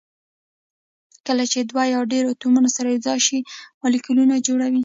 [1.27, 3.37] کله چې دوه یا ډیر اتومونه سره یو ځای شي
[3.81, 4.79] مالیکول جوړوي